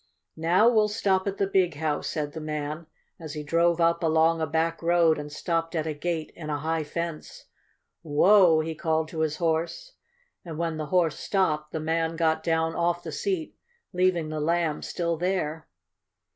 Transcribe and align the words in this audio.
"Now 0.35 0.67
we'll 0.67 0.87
stop 0.87 1.27
at 1.27 1.37
the 1.37 1.45
Big 1.45 1.75
House," 1.75 2.07
said 2.07 2.33
the 2.33 2.41
man, 2.41 2.87
as 3.19 3.33
he 3.35 3.43
drove 3.43 3.79
up 3.79 4.01
along 4.01 4.41
a 4.41 4.47
back 4.47 4.81
road 4.81 5.19
and 5.19 5.31
stopped 5.31 5.75
at 5.75 5.85
a 5.85 5.93
gate 5.93 6.31
in 6.35 6.49
a 6.49 6.57
high 6.57 6.83
fence. 6.83 7.45
"Whoa!" 8.01 8.61
he 8.61 8.73
called 8.73 9.09
to 9.09 9.19
his 9.19 9.37
horse, 9.37 9.93
and 10.43 10.57
when 10.57 10.77
the 10.77 10.87
horse 10.87 11.19
stopped 11.19 11.71
the 11.71 11.79
man 11.79 12.15
got 12.15 12.41
down 12.41 12.73
off 12.75 13.03
the 13.03 13.11
seat, 13.11 13.55
leaving 13.93 14.29
the 14.29 14.39
Lamb 14.41 14.81
still 14.81 15.17
there. 15.17 15.67